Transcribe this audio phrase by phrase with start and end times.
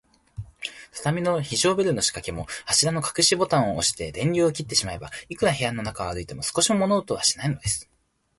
[0.93, 7.87] 畳の非常ベルのしかけも、柱のかくしボタンをおして、電流を切ってしまえば、いくら部屋の中を歩いても、少しも物音はしないのです。